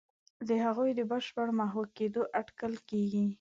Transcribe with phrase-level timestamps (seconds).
[0.47, 3.25] د هغوی د بشپړ محو کېدلو اټکل کېږي.